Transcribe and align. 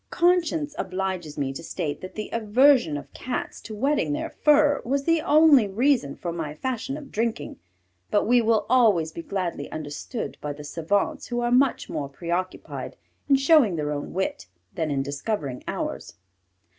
Conscience 0.09 0.73
obliges 0.79 1.37
me 1.37 1.53
to 1.53 1.61
state 1.61 2.01
that 2.01 2.15
the 2.15 2.31
aversion 2.33 2.97
of 2.97 3.13
Cats 3.13 3.61
to 3.61 3.75
wetting 3.75 4.13
their 4.13 4.31
fur 4.31 4.81
was 4.83 5.03
the 5.03 5.21
only 5.21 5.67
reason 5.67 6.15
for 6.15 6.31
my 6.33 6.55
fashion 6.55 6.97
of 6.97 7.11
drinking, 7.11 7.59
but 8.09 8.23
we 8.25 8.41
will 8.41 8.65
always 8.67 9.11
be 9.11 9.21
badly 9.21 9.71
understood 9.71 10.39
by 10.41 10.53
the 10.53 10.63
savants 10.63 11.27
who 11.27 11.39
are 11.41 11.51
much 11.51 11.87
more 11.87 12.09
preoccupied 12.09 12.97
in 13.29 13.35
showing 13.35 13.75
their 13.75 13.91
own 13.91 14.11
wit, 14.11 14.47
than 14.73 14.89
in 14.89 15.03
discovering 15.03 15.63
ours. 15.67 16.15